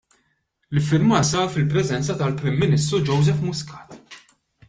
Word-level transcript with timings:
L-iffirmar 0.73 1.23
sar 1.31 1.51
fil-preżenza 1.55 2.17
tal-Prim 2.21 2.57
Ministru 2.63 3.03
Joseph 3.11 3.45
Muscat. 3.49 4.21